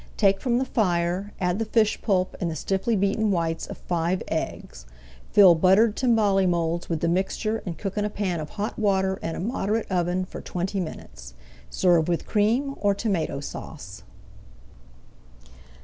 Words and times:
Take 0.17 0.41
from 0.41 0.57
the 0.57 0.65
fire, 0.65 1.31
add 1.39 1.59
the 1.59 1.65
fish 1.65 2.01
pulp 2.01 2.35
and 2.41 2.49
the 2.49 2.55
stiffly 2.55 2.95
beaten 2.95 3.29
whites 3.29 3.67
of 3.67 3.77
five 3.77 4.23
eggs. 4.29 4.87
Fill 5.29 5.53
buttered 5.53 5.95
timbale 5.95 6.47
moulds 6.49 6.89
with 6.89 7.01
the 7.01 7.07
mixture 7.07 7.61
and 7.67 7.77
cook 7.77 7.99
in 7.99 8.03
a 8.03 8.09
pan 8.09 8.39
of 8.39 8.49
hot 8.57 8.79
water 8.79 9.17
in 9.21 9.35
a 9.35 9.39
moderate 9.39 9.85
oven 9.91 10.25
for 10.25 10.41
twenty 10.41 10.79
minutes. 10.79 11.35
Serve 11.69 12.07
with 12.07 12.25
Cream 12.25 12.73
or 12.79 12.95
Tomato 12.95 13.39
Sauce. 13.41 14.01